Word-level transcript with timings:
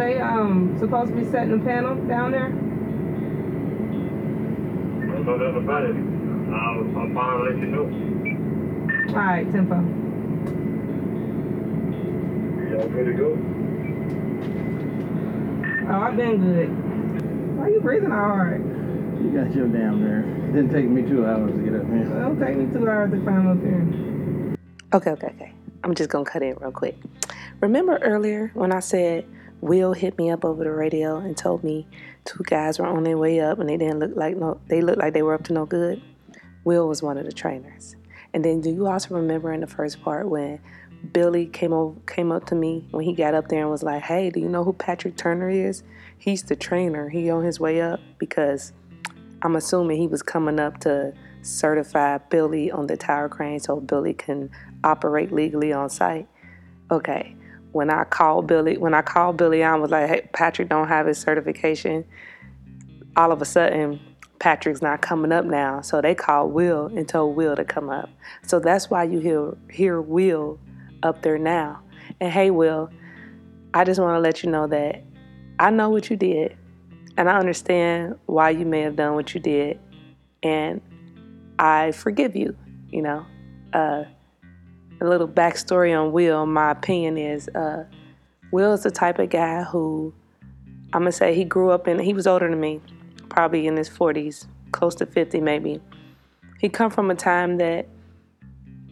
they 0.00 0.18
um 0.18 0.76
supposed 0.78 1.10
to 1.10 1.16
be 1.16 1.24
setting 1.30 1.58
the 1.58 1.64
panel 1.64 1.94
down 2.06 2.32
there? 2.32 2.46
I 2.46 2.48
don't 5.12 5.26
know 5.26 5.36
nothing 5.36 5.62
about 5.62 5.84
it. 5.84 5.96
I'll, 6.50 6.98
I'll 6.98 7.14
finally 7.14 7.50
let 7.50 7.60
you 7.60 7.68
know. 7.68 7.84
All 9.10 9.16
right, 9.16 9.52
tempo. 9.52 9.76
Y'all 12.70 12.88
good 12.88 13.06
to 13.06 13.12
go? 13.12 13.38
Oh, 15.92 16.00
I've 16.00 16.16
been 16.16 16.40
good. 16.40 16.68
Why 17.58 17.64
are 17.64 17.70
you 17.70 17.80
breathing 17.80 18.12
all 18.12 18.18
hard? 18.18 18.62
You 19.22 19.30
got 19.34 19.54
your 19.54 19.68
damn 19.68 20.00
nerve. 20.02 20.54
Didn't 20.54 20.70
take 20.70 20.86
me 20.86 21.02
two 21.02 21.26
hours 21.26 21.52
to 21.52 21.62
get 21.62 21.74
up 21.74 21.86
here. 21.86 22.06
It'll 22.06 22.36
take 22.36 22.56
me 22.56 22.72
two 22.72 22.88
hours 22.88 23.10
to 23.10 23.20
climb 23.20 23.48
up 23.48 23.60
here. 23.60 24.56
Okay, 24.94 25.10
okay, 25.10 25.26
okay. 25.26 25.52
I'm 25.84 25.94
just 25.94 26.08
gonna 26.08 26.24
cut 26.24 26.42
in 26.42 26.56
real 26.56 26.72
quick. 26.72 26.96
Remember 27.60 27.98
earlier 27.98 28.50
when 28.54 28.72
I 28.72 28.80
said 28.80 29.26
Will 29.60 29.92
hit 29.92 30.16
me 30.16 30.30
up 30.30 30.44
over 30.44 30.64
the 30.64 30.72
radio 30.72 31.18
and 31.18 31.36
told 31.36 31.62
me 31.62 31.86
two 32.24 32.42
guys 32.44 32.78
were 32.78 32.86
on 32.86 33.04
their 33.04 33.18
way 33.18 33.40
up 33.40 33.58
and 33.58 33.68
they 33.68 33.76
didn't 33.76 33.98
look 33.98 34.12
like 34.16 34.36
no 34.36 34.60
they 34.68 34.80
looked 34.80 34.98
like 34.98 35.12
they 35.12 35.22
were 35.22 35.34
up 35.34 35.44
to 35.44 35.52
no 35.52 35.66
good? 35.66 36.02
Will 36.64 36.88
was 36.88 37.02
one 37.02 37.18
of 37.18 37.26
the 37.26 37.32
trainers. 37.32 37.96
And 38.32 38.44
then 38.44 38.60
do 38.60 38.70
you 38.70 38.86
also 38.86 39.14
remember 39.14 39.52
in 39.52 39.60
the 39.60 39.66
first 39.66 40.02
part 40.02 40.28
when 40.28 40.60
Billy 41.12 41.46
came 41.46 41.72
over 41.72 41.98
came 42.06 42.30
up 42.32 42.46
to 42.46 42.54
me 42.54 42.86
when 42.90 43.04
he 43.04 43.12
got 43.12 43.34
up 43.34 43.48
there 43.48 43.60
and 43.60 43.70
was 43.70 43.82
like, 43.82 44.02
Hey, 44.02 44.30
do 44.30 44.40
you 44.40 44.48
know 44.48 44.64
who 44.64 44.72
Patrick 44.72 45.16
Turner 45.16 45.50
is? 45.50 45.82
He's 46.18 46.42
the 46.42 46.56
trainer. 46.56 47.08
He 47.08 47.30
on 47.30 47.44
his 47.44 47.58
way 47.58 47.80
up 47.80 48.00
because 48.18 48.72
I'm 49.42 49.56
assuming 49.56 49.98
he 49.98 50.06
was 50.06 50.22
coming 50.22 50.60
up 50.60 50.80
to 50.80 51.14
certify 51.42 52.18
Billy 52.18 52.70
on 52.70 52.86
the 52.86 52.96
tower 52.96 53.28
crane 53.28 53.60
so 53.60 53.80
Billy 53.80 54.12
can 54.12 54.50
operate 54.84 55.32
legally 55.32 55.72
on 55.72 55.88
site. 55.88 56.28
Okay. 56.90 57.36
When 57.72 57.90
I 57.90 58.04
called 58.04 58.46
Billy, 58.46 58.76
when 58.76 58.94
I 58.94 59.02
called 59.02 59.36
Billy, 59.36 59.62
I 59.62 59.74
was 59.76 59.90
like, 59.90 60.08
"Hey, 60.08 60.28
Patrick 60.32 60.68
don't 60.68 60.88
have 60.88 61.06
his 61.06 61.18
certification." 61.18 62.04
All 63.16 63.32
of 63.32 63.42
a 63.42 63.44
sudden, 63.44 64.00
Patrick's 64.40 64.82
not 64.82 65.02
coming 65.02 65.32
up 65.32 65.44
now, 65.44 65.80
so 65.82 66.00
they 66.00 66.14
called 66.14 66.52
Will 66.52 66.86
and 66.86 67.06
told 67.06 67.36
Will 67.36 67.54
to 67.54 67.64
come 67.64 67.90
up. 67.90 68.08
So 68.42 68.58
that's 68.58 68.90
why 68.90 69.04
you 69.04 69.20
hear 69.20 69.56
hear 69.70 70.00
Will 70.00 70.58
up 71.02 71.22
there 71.22 71.38
now. 71.38 71.82
And 72.20 72.32
hey, 72.32 72.50
Will, 72.50 72.90
I 73.74 73.84
just 73.84 74.00
want 74.00 74.16
to 74.16 74.20
let 74.20 74.42
you 74.42 74.50
know 74.50 74.66
that 74.66 75.04
I 75.58 75.70
know 75.70 75.90
what 75.90 76.10
you 76.10 76.16
did, 76.16 76.56
and 77.16 77.28
I 77.28 77.38
understand 77.38 78.18
why 78.26 78.50
you 78.50 78.64
may 78.64 78.80
have 78.80 78.96
done 78.96 79.14
what 79.14 79.34
you 79.34 79.40
did, 79.40 79.78
and 80.42 80.80
I 81.58 81.92
forgive 81.92 82.34
you. 82.34 82.56
You 82.88 83.02
know, 83.02 83.26
uh, 83.74 84.04
a 85.00 85.04
little 85.04 85.28
backstory 85.28 85.98
on 85.98 86.12
Will. 86.12 86.46
My 86.46 86.70
opinion 86.70 87.16
is, 87.16 87.48
uh, 87.48 87.84
Will 88.50 88.72
is 88.72 88.82
the 88.82 88.90
type 88.90 89.18
of 89.18 89.30
guy 89.30 89.62
who 89.62 90.12
I'm 90.92 91.02
gonna 91.02 91.12
say 91.12 91.34
he 91.34 91.44
grew 91.44 91.70
up 91.70 91.86
in. 91.86 91.98
He 92.00 92.12
was 92.12 92.26
older 92.26 92.48
than 92.48 92.60
me, 92.60 92.80
probably 93.28 93.66
in 93.66 93.76
his 93.76 93.88
40s, 93.88 94.46
close 94.72 94.94
to 94.96 95.06
50 95.06 95.40
maybe. 95.40 95.80
He 96.58 96.68
come 96.68 96.90
from 96.90 97.10
a 97.10 97.14
time 97.14 97.58
that 97.58 97.86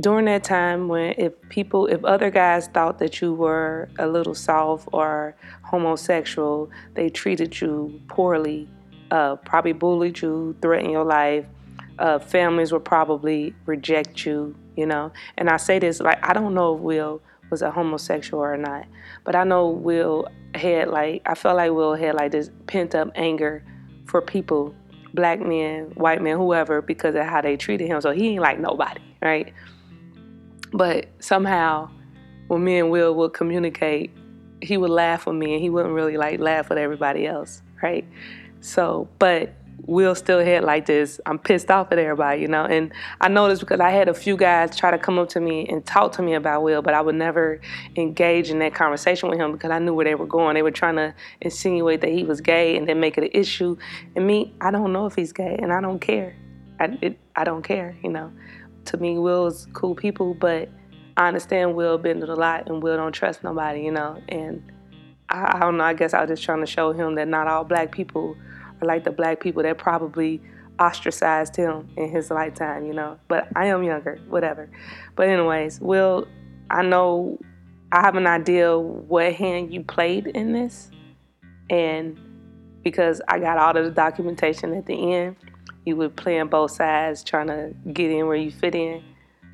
during 0.00 0.24
that 0.26 0.44
time 0.44 0.88
when 0.88 1.14
if 1.18 1.32
people 1.48 1.86
if 1.86 2.02
other 2.04 2.30
guys 2.30 2.68
thought 2.68 2.98
that 2.98 3.20
you 3.20 3.34
were 3.34 3.88
a 3.98 4.06
little 4.06 4.34
soft 4.34 4.88
or 4.92 5.36
homosexual 5.62 6.70
they 6.94 7.10
treated 7.10 7.60
you 7.60 8.00
poorly 8.08 8.68
uh, 9.10 9.36
probably 9.36 9.72
bullied 9.72 10.22
you 10.22 10.56
threatened 10.62 10.90
your 10.92 11.04
life 11.04 11.44
uh, 11.98 12.18
families 12.18 12.72
would 12.72 12.84
probably 12.84 13.54
reject 13.66 14.24
you 14.24 14.54
you 14.76 14.86
know? 14.86 15.12
And 15.36 15.48
i 15.48 15.56
say 15.56 15.78
this 15.78 16.00
like 16.00 16.18
i 16.26 16.32
don't 16.32 16.54
know 16.54 16.74
if 16.74 16.80
will 16.80 17.22
was 17.50 17.62
a 17.62 17.70
homosexual 17.70 18.42
or 18.42 18.56
not 18.56 18.86
but 19.24 19.34
i 19.34 19.42
know 19.42 19.68
will 19.68 20.28
had 20.54 20.88
like 20.88 21.22
i 21.26 21.34
felt 21.34 21.56
like 21.56 21.72
will 21.72 21.94
had 21.94 22.14
like 22.14 22.32
this 22.32 22.50
pent 22.66 22.94
up 22.94 23.10
anger 23.14 23.64
for 24.06 24.22
people 24.22 24.74
black 25.14 25.40
men 25.40 25.86
white 25.94 26.22
men 26.22 26.36
whoever 26.36 26.80
because 26.80 27.16
of 27.16 27.24
how 27.24 27.40
they 27.40 27.56
treated 27.56 27.88
him. 27.88 28.00
So 28.00 28.12
he 28.12 28.28
ain't 28.28 28.42
like 28.42 28.60
nobody 28.60 29.00
right? 29.20 29.52
But 30.72 31.08
somehow, 31.20 31.90
when 32.48 32.64
me 32.64 32.78
and 32.78 32.90
Will 32.90 33.14
would 33.14 33.32
communicate, 33.32 34.10
he 34.62 34.76
would 34.76 34.90
laugh 34.90 35.26
with 35.26 35.36
me 35.36 35.54
and 35.54 35.62
he 35.62 35.70
wouldn't 35.70 35.94
really 35.94 36.16
like 36.16 36.40
laugh 36.40 36.68
with 36.68 36.78
everybody 36.78 37.26
else, 37.26 37.62
right? 37.82 38.04
So, 38.60 39.08
but 39.18 39.54
Will 39.90 40.14
still 40.14 40.44
had 40.44 40.64
like 40.64 40.86
this, 40.86 41.20
I'm 41.26 41.38
pissed 41.38 41.70
off 41.70 41.92
at 41.92 41.98
everybody, 41.98 42.40
you 42.40 42.48
know? 42.48 42.64
And 42.64 42.92
I 43.20 43.28
know 43.28 43.48
this 43.48 43.60
because 43.60 43.80
I 43.80 43.90
had 43.90 44.08
a 44.08 44.14
few 44.14 44.36
guys 44.36 44.76
try 44.76 44.90
to 44.90 44.98
come 44.98 45.18
up 45.18 45.28
to 45.30 45.40
me 45.40 45.66
and 45.68 45.84
talk 45.84 46.12
to 46.12 46.22
me 46.22 46.34
about 46.34 46.62
Will, 46.62 46.80
but 46.80 46.94
I 46.94 47.00
would 47.00 47.16
never 47.16 47.60
engage 47.96 48.50
in 48.50 48.60
that 48.60 48.74
conversation 48.74 49.28
with 49.28 49.38
him 49.38 49.52
because 49.52 49.70
I 49.70 49.78
knew 49.78 49.92
where 49.92 50.04
they 50.04 50.14
were 50.14 50.26
going. 50.26 50.54
They 50.54 50.62
were 50.62 50.70
trying 50.70 50.96
to 50.96 51.14
insinuate 51.40 52.00
that 52.02 52.10
he 52.10 52.24
was 52.24 52.40
gay 52.40 52.76
and 52.76 52.88
then 52.88 53.00
make 53.00 53.18
it 53.18 53.24
an 53.24 53.30
issue. 53.32 53.76
And 54.16 54.26
me, 54.26 54.54
I 54.60 54.70
don't 54.70 54.92
know 54.92 55.06
if 55.06 55.14
he's 55.14 55.32
gay 55.32 55.58
and 55.60 55.72
I 55.72 55.80
don't 55.80 55.98
care. 55.98 56.36
I, 56.78 56.96
it, 57.02 57.18
I 57.36 57.44
don't 57.44 57.62
care, 57.62 57.96
you 58.02 58.10
know? 58.10 58.32
to 58.86 58.96
me, 58.96 59.18
Will's 59.18 59.66
cool 59.72 59.94
people, 59.94 60.34
but 60.34 60.68
I 61.16 61.28
understand 61.28 61.74
Will 61.74 61.98
been 61.98 62.22
a 62.22 62.34
lot 62.34 62.68
and 62.68 62.82
Will 62.82 62.96
don't 62.96 63.12
trust 63.12 63.42
nobody, 63.42 63.82
you 63.82 63.92
know. 63.92 64.20
And 64.28 64.62
I, 65.28 65.56
I 65.56 65.60
don't 65.60 65.76
know. 65.76 65.84
I 65.84 65.94
guess 65.94 66.14
I 66.14 66.20
was 66.20 66.30
just 66.30 66.42
trying 66.42 66.60
to 66.60 66.66
show 66.66 66.92
him 66.92 67.14
that 67.16 67.28
not 67.28 67.46
all 67.46 67.64
black 67.64 67.92
people 67.92 68.36
are 68.80 68.86
like 68.86 69.04
the 69.04 69.10
black 69.10 69.40
people 69.40 69.62
that 69.62 69.78
probably 69.78 70.40
ostracized 70.78 71.56
him 71.56 71.88
in 71.96 72.10
his 72.10 72.30
lifetime, 72.30 72.86
you 72.86 72.94
know. 72.94 73.18
But 73.28 73.48
I 73.56 73.66
am 73.66 73.82
younger, 73.82 74.18
whatever. 74.28 74.70
But 75.16 75.28
anyways, 75.28 75.80
Will, 75.80 76.26
I 76.70 76.82
know 76.82 77.38
I 77.92 78.00
have 78.00 78.16
an 78.16 78.26
idea 78.26 78.78
what 78.78 79.34
hand 79.34 79.72
you 79.72 79.82
played 79.82 80.28
in 80.28 80.52
this, 80.52 80.90
and 81.68 82.18
because 82.82 83.20
I 83.28 83.38
got 83.38 83.58
all 83.58 83.76
of 83.76 83.84
the 83.84 83.90
documentation 83.90 84.74
at 84.74 84.86
the 84.86 85.14
end 85.14 85.36
you 85.84 85.96
were 85.96 86.08
playing 86.08 86.48
both 86.48 86.72
sides, 86.72 87.24
trying 87.24 87.46
to 87.48 87.74
get 87.92 88.10
in 88.10 88.26
where 88.26 88.36
you 88.36 88.50
fit 88.50 88.74
in. 88.74 89.02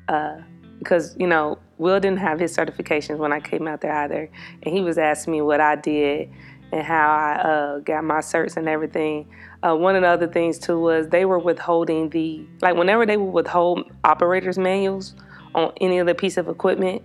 Uh, 0.07 0.41
because 0.79 1.15
you 1.19 1.27
know, 1.27 1.57
Will 1.77 1.99
didn't 1.99 2.19
have 2.19 2.39
his 2.39 2.55
certifications 2.55 3.17
when 3.17 3.33
I 3.33 3.39
came 3.39 3.67
out 3.67 3.81
there 3.81 3.93
either, 3.93 4.29
and 4.63 4.75
he 4.75 4.81
was 4.81 4.97
asking 4.97 5.33
me 5.33 5.41
what 5.41 5.59
I 5.59 5.75
did 5.75 6.29
and 6.71 6.83
how 6.83 7.09
I 7.09 7.33
uh, 7.41 7.79
got 7.79 8.03
my 8.03 8.19
certs 8.19 8.57
and 8.57 8.67
everything. 8.67 9.29
Uh, 9.63 9.75
one 9.75 9.95
of 9.95 10.01
the 10.01 10.07
other 10.07 10.27
things 10.27 10.59
too 10.59 10.79
was 10.79 11.07
they 11.07 11.25
were 11.25 11.39
withholding 11.39 12.09
the 12.09 12.45
like 12.61 12.75
whenever 12.75 13.05
they 13.05 13.17
would 13.17 13.31
withhold 13.31 13.91
operators 14.03 14.57
manuals 14.57 15.15
on 15.55 15.71
any 15.81 15.99
other 15.99 16.13
piece 16.13 16.37
of 16.37 16.47
equipment 16.47 17.03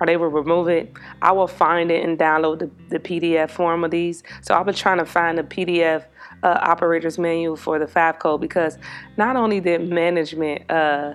or 0.00 0.06
they 0.06 0.16
would 0.16 0.32
remove 0.32 0.68
it, 0.68 0.92
I 1.22 1.32
will 1.32 1.48
find 1.48 1.90
it 1.90 2.04
and 2.04 2.18
download 2.18 2.60
the, 2.60 2.70
the 2.88 3.00
PDF 3.00 3.50
form 3.50 3.82
of 3.82 3.90
these. 3.90 4.22
So 4.42 4.54
i've 4.54 4.66
been 4.66 4.74
trying 4.74 4.98
to 4.98 5.04
find 5.04 5.38
the 5.38 5.42
PDF 5.42 6.04
uh, 6.42 6.58
operator's 6.62 7.18
manual 7.18 7.56
for 7.56 7.78
the 7.78 7.86
five 7.86 8.16
because 8.40 8.78
not 9.16 9.36
only 9.36 9.60
did 9.60 9.88
management 9.88 10.70
uh, 10.70 11.14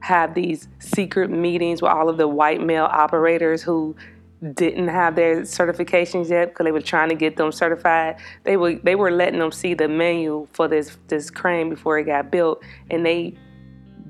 have 0.00 0.34
these 0.34 0.68
secret 0.78 1.30
meetings 1.30 1.82
with 1.82 1.90
all 1.90 2.08
of 2.08 2.16
the 2.16 2.28
white 2.28 2.60
male 2.60 2.84
operators 2.84 3.62
who 3.62 3.96
didn't 4.54 4.88
have 4.88 5.16
their 5.16 5.42
certifications 5.42 6.30
yet 6.30 6.48
because 6.48 6.64
they 6.64 6.72
were 6.72 6.80
trying 6.80 7.10
to 7.10 7.14
get 7.14 7.36
them 7.36 7.52
certified. 7.52 8.16
They 8.44 8.56
were 8.56 8.74
they 8.76 8.94
were 8.94 9.10
letting 9.10 9.38
them 9.38 9.52
see 9.52 9.74
the 9.74 9.88
menu 9.88 10.48
for 10.52 10.68
this 10.68 10.96
this 11.08 11.30
crane 11.30 11.68
before 11.68 11.98
it 11.98 12.04
got 12.04 12.30
built, 12.30 12.62
and 12.90 13.04
they 13.04 13.36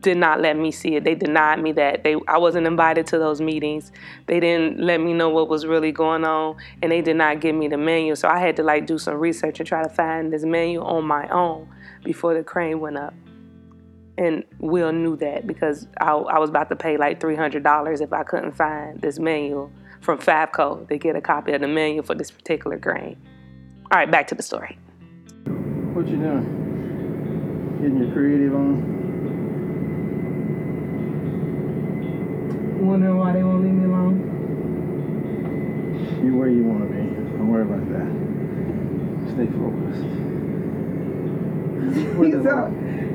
did 0.00 0.16
not 0.16 0.40
let 0.40 0.56
me 0.56 0.70
see 0.70 0.96
it. 0.96 1.04
They 1.04 1.14
denied 1.14 1.60
me 1.60 1.72
that. 1.72 2.04
They 2.04 2.16
I 2.28 2.38
wasn't 2.38 2.66
invited 2.66 3.06
to 3.08 3.18
those 3.18 3.40
meetings. 3.40 3.92
They 4.26 4.40
didn't 4.40 4.80
let 4.80 5.00
me 5.00 5.12
know 5.12 5.28
what 5.28 5.48
was 5.48 5.66
really 5.66 5.92
going 5.92 6.24
on 6.24 6.56
and 6.82 6.90
they 6.90 7.02
did 7.02 7.16
not 7.16 7.40
give 7.40 7.54
me 7.54 7.68
the 7.68 7.76
menu. 7.76 8.14
So 8.14 8.28
I 8.28 8.38
had 8.38 8.56
to 8.56 8.62
like 8.62 8.86
do 8.86 8.98
some 8.98 9.14
research 9.14 9.60
and 9.60 9.66
try 9.68 9.82
to 9.82 9.88
find 9.88 10.32
this 10.32 10.44
menu 10.44 10.80
on 10.80 11.04
my 11.04 11.28
own 11.28 11.68
before 12.02 12.34
the 12.34 12.42
crane 12.42 12.80
went 12.80 12.96
up. 12.96 13.14
And 14.16 14.44
Will 14.58 14.92
knew 14.92 15.16
that 15.16 15.46
because 15.46 15.86
I, 15.98 16.12
I 16.12 16.38
was 16.38 16.50
about 16.50 16.68
to 16.70 16.76
pay 16.76 16.96
like 16.96 17.20
$300 17.20 18.00
if 18.00 18.12
I 18.12 18.22
couldn't 18.22 18.52
find 18.52 19.00
this 19.00 19.18
manual 19.18 19.70
from 20.00 20.18
Favco 20.18 20.86
They 20.88 20.98
get 20.98 21.16
a 21.16 21.20
copy 21.20 21.52
of 21.52 21.60
the 21.60 21.68
manual 21.68 22.04
for 22.04 22.14
this 22.14 22.30
particular 22.30 22.78
grain. 22.78 23.16
All 23.90 23.98
right, 23.98 24.10
back 24.10 24.26
to 24.28 24.34
the 24.34 24.42
story. 24.42 24.78
What 25.94 26.08
you 26.08 26.16
doing? 26.16 27.76
Getting 27.80 27.98
your 28.02 28.12
creative 28.12 28.54
on? 28.54 29.00
Wondering 32.86 33.18
why 33.18 33.32
they 33.32 33.42
won't 33.42 33.62
leave 33.64 33.74
me 33.74 33.84
alone. 33.84 34.18
You 36.24 36.36
where 36.36 36.48
you 36.48 36.64
want 36.64 36.82
to 36.82 36.94
be. 36.94 37.02
Don't 37.02 37.48
worry 37.48 37.62
about 37.62 37.88
that. 37.90 38.08
Stay 39.34 39.46
focused. 39.58 40.04
you, 42.20 42.42
sound, 42.44 42.70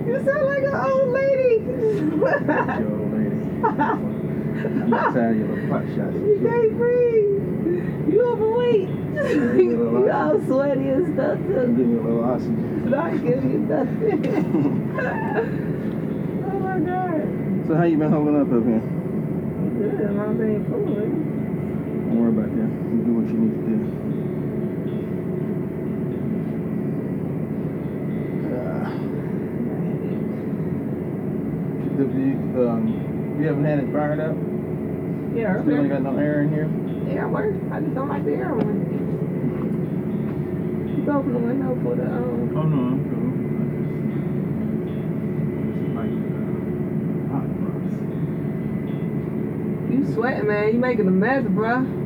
you 0.07 0.15
sound 0.25 0.45
like 0.45 0.63
an 0.63 0.75
old 0.75 1.09
lady. 1.09 1.63
you 1.63 2.87
old 2.91 3.13
lady. 3.13 4.21
I'm 4.65 4.89
not. 4.89 5.15
You 5.15 6.39
can't 6.43 6.77
breathe. 6.77 8.13
You 8.13 8.25
overweight. 8.25 8.89
you 9.61 10.09
all 10.11 10.39
sweaty 10.45 10.89
and 10.89 11.13
stuff. 11.13 11.37
Too. 11.37 11.53
Give 11.53 11.87
me 11.87 11.97
a 11.97 12.01
little 12.01 12.23
oxygen. 12.23 12.89
Not 12.89 13.11
giving 13.11 13.51
you 13.51 13.59
nothing. 13.59 14.25
oh 16.45 16.59
my 16.59 16.79
god. 16.79 17.67
So 17.67 17.75
how 17.75 17.83
you 17.83 17.97
been 17.97 18.11
holding 18.11 18.41
up 18.41 18.51
up 18.51 18.63
here? 18.65 18.81
Good. 19.75 20.01
i 20.01 20.23
am 20.23 20.37
been 20.37 20.65
cool. 20.65 20.85
Don't 20.85 22.19
worry 22.19 22.29
about 22.29 22.49
that. 22.55 22.69
You 22.91 22.97
do 23.05 23.11
what 23.13 23.27
you 23.27 23.37
need 23.37 23.53
to 23.53 23.61
do. 23.69 23.77
Uh, 28.55 28.89
you, 32.17 32.69
um, 32.69 32.83
you 33.39 33.45
haven't 33.47 33.65
had 33.65 33.79
it 33.79 33.91
fired 33.91 34.19
up? 34.19 34.54
Yeah, 35.35 35.59
ain't 35.59 35.67
earlier. 35.67 35.87
got 35.89 36.01
no 36.03 36.17
air 36.17 36.41
in 36.43 36.49
here? 36.49 36.69
Yeah, 37.13 37.25
works. 37.27 37.57
I 37.69 37.81
just 37.81 37.93
don't 37.93 38.07
like 38.07 38.23
the 38.23 38.31
air 38.31 38.53
one. 38.53 38.85
Just 40.95 41.09
open 41.09 41.33
the 41.33 41.39
window 41.39 41.75
for 41.83 41.95
the 41.95 42.05
um. 42.05 42.55
Oh, 42.55 42.63
no, 42.63 42.77
I'm 42.87 43.03
cool. 43.11 43.31
I 45.91 45.99
like, 45.99 46.15
uh, 46.31 47.35
hot 47.35 47.47
fries. 47.59 47.95
You 49.91 49.99
sweating, 50.13 50.47
man. 50.47 50.65
You 50.73 50.79
making 50.79 51.07
a 51.07 51.11
mess, 51.11 51.43
bruh. 51.43 51.83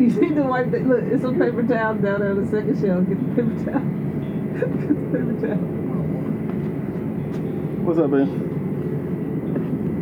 You 0.00 0.06
need 0.08 0.34
to 0.36 0.42
wipe 0.44 0.70
that. 0.70 0.86
Look, 0.86 1.02
it's 1.02 1.20
some 1.22 1.38
paper 1.38 1.62
towels 1.62 2.00
down 2.00 2.20
there 2.20 2.30
on 2.30 2.42
the 2.42 2.50
second 2.50 2.80
shelf. 2.80 3.06
Get 3.06 3.18
the 3.18 3.24
paper 3.34 3.56
towel. 3.66 3.84
Get 4.54 4.86
the 4.88 4.94
paper 5.12 5.34
towel. 5.46 5.60
What's 7.84 7.98
up, 7.98 8.08
man? 8.10 8.28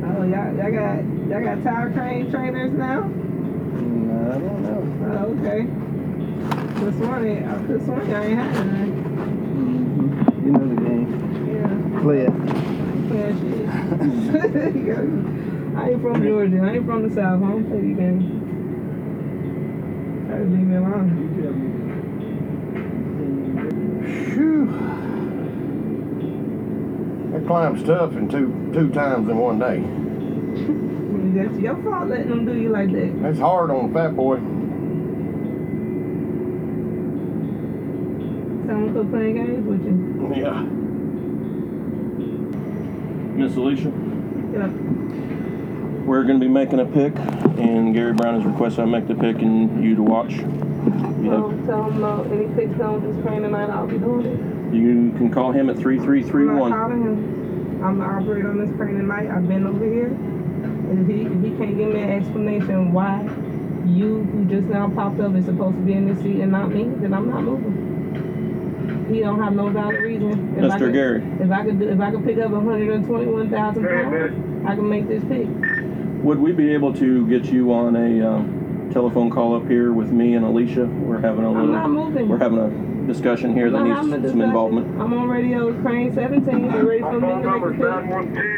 Oh, 0.05 0.23
y'all, 0.23 0.55
y'all 0.55 0.70
got 0.70 1.18
y'all 1.29 1.43
got 1.45 1.63
tower 1.63 1.91
crane 1.93 2.31
trainers 2.31 2.73
now? 2.73 3.03
Mm, 3.03 4.35
I 4.35 4.39
don't 4.39 4.63
know. 4.63 4.83
Oh, 5.19 5.37
okay. 5.39 5.61
This 6.85 6.95
morning, 7.07 7.39
I 7.47 7.49
could 7.67 7.85
swear 7.85 8.03
y'all 8.05 8.23
ain't 8.23 8.39
had 8.39 8.67
none. 8.67 8.93
Mhm. 9.59 10.47
You 10.47 10.51
know 10.53 10.67
the 10.69 10.81
game. 10.81 11.09
Yeah. 11.49 12.01
Play 12.01 12.21
it. 12.21 12.33
Yeah, 13.13 13.31
shit. 13.41 13.69
I 15.77 15.79
ain't 15.91 16.03
from 16.03 16.23
Georgia. 16.23 16.61
I 16.63 16.65
ain't 16.77 16.87
from 16.87 17.01
the 17.09 17.15
South. 17.15 17.43
I 17.43 17.45
don't 17.49 17.67
play 17.69 17.81
these 17.81 17.97
games. 17.97 18.25
Try 20.29 20.39
to 20.39 20.45
leave 20.45 20.67
me 20.67 20.77
alone. 20.77 21.09
Phew. 24.35 24.67
That 27.33 27.47
climb's 27.47 27.83
tough 27.85 28.13
in 28.15 28.29
two 28.29 28.53
two 28.73 28.89
times 28.91 29.29
in 29.29 29.37
one 29.37 29.59
day. 29.59 29.83
That's 31.35 31.59
your 31.59 31.77
fault 31.83 32.09
letting 32.09 32.29
them 32.31 32.45
do 32.47 32.55
you 32.57 32.71
like 32.71 32.91
that. 32.93 33.23
That's 33.23 33.39
hard 33.39 33.71
on 33.71 33.91
a 33.91 33.93
fat 33.93 34.17
boy. 34.17 34.37
Someone 38.67 38.93
could 38.95 39.11
play 39.11 39.33
games 39.33 39.67
with 39.67 39.85
you. 39.85 40.43
Yeah. 40.43 40.63
Miss 43.39 43.57
Alicia, 43.57 43.93
Yeah. 44.53 44.67
we're 46.05 46.25
going 46.25 46.41
to 46.41 46.45
be 46.45 46.49
making 46.53 46.81
a 46.81 46.85
pick, 46.87 47.15
and 47.59 47.95
Gary 47.95 48.13
Brown 48.13 48.35
has 48.35 48.45
requested 48.45 48.81
I 48.81 48.85
make 48.87 49.07
the 49.07 49.15
pick 49.15 49.37
and 49.41 49.83
you 49.85 49.95
to 49.95 50.03
watch. 50.03 50.33
You, 50.33 51.31
have, 51.31 51.45
Um, 51.45 51.67
tell 51.67 51.85
them 51.91 52.03
uh, 52.05 52.23
any 52.25 52.49
picks 52.55 52.81
on 52.81 53.01
this 53.03 53.25
train 53.25 53.43
tonight, 53.43 53.71
I'll 53.71 53.87
be 53.87 53.99
doing 53.99 54.27
it. 54.27 54.75
you 54.75 55.13
can 55.17 55.31
call 55.31 55.53
him 55.53 55.71
at 55.71 55.77
3331. 55.79 56.61
I'm 56.63 56.69
not 56.71 56.81
calling 56.89 57.03
him. 57.03 57.83
I'm 57.85 57.99
the 57.99 58.05
operator 58.05 58.51
on 58.51 58.59
this 58.59 58.75
crane 58.77 58.97
tonight. 58.97 59.29
I've 59.31 59.47
been 59.47 59.67
over 59.67 59.85
here. 59.85 60.11
And 60.90 61.11
if 61.11 61.17
he, 61.17 61.23
if 61.23 61.43
he 61.43 61.50
can't 61.58 61.76
give 61.76 61.88
me 61.93 62.00
an 62.00 62.11
explanation 62.11 62.93
why 62.93 63.23
you, 63.87 64.23
who 64.25 64.44
just 64.46 64.67
now 64.69 64.88
popped 64.90 65.20
up, 65.20 65.35
is 65.35 65.44
supposed 65.46 65.76
to 65.76 65.82
be 65.82 65.93
in 65.94 66.06
this 66.12 66.23
seat 66.23 66.40
and 66.40 66.52
not 66.52 66.70
me, 66.73 66.85
then 67.00 67.12
I'm 67.14 67.29
not 67.31 67.43
moving. 67.43 69.06
He 69.12 69.20
don't 69.20 69.43
have 69.43 69.55
no 69.55 69.69
valid 69.70 70.02
reason. 70.02 70.55
If 70.58 70.64
I 70.70 70.76
Mr. 70.76 70.79
could- 70.79 70.93
Gary, 70.93 71.23
If 71.40 71.50
I 71.50 71.64
could, 71.64 71.79
do, 71.79 71.88
if 71.88 72.00
I 72.00 72.11
could 72.11 72.25
pick 72.25 72.38
up 72.38 72.50
121,000 72.50 73.82
pounds, 73.87 74.67
I 74.67 74.75
can 74.75 74.88
make 74.88 75.08
this 75.08 75.23
pick. 75.25 75.46
would 76.23 76.38
we 76.38 76.52
be 76.52 76.70
able 76.75 76.93
to 76.94 77.26
get 77.26 77.46
you 77.46 77.73
on 77.73 77.96
a 77.96 78.20
um, 78.29 78.91
telephone 78.93 79.31
call 79.31 79.55
up 79.56 79.67
here 79.69 79.93
with 79.93 80.11
me 80.11 80.34
and 80.34 80.44
Alicia? 80.44 80.84
We're 80.87 81.20
having 81.20 81.44
a 81.44 81.49
I'm 81.52 81.73
not 81.73 81.88
little, 81.91 82.05
moving. 82.11 82.29
we're 82.29 82.38
having 82.38 82.58
a 82.58 83.06
discussion 83.06 83.55
here 83.55 83.70
that 83.70 83.79
I'm 83.79 83.84
needs 83.88 83.96
having 83.96 84.12
a 84.12 84.14
some 84.17 84.23
discussion. 84.23 84.43
involvement. 84.43 85.00
I'm 85.00 85.12
on 85.14 85.29
radio 85.29 85.73
Crane 85.81 86.12
17. 86.14 86.70
Get 86.70 86.84
ready 86.84 87.00
for 87.00 87.12
me 87.20 87.29
to 87.29 87.37
make 87.37 87.62
a 87.62 87.70
pick. 87.70 87.79
nine 87.79 88.08
one 88.11 88.34
two 88.34 88.57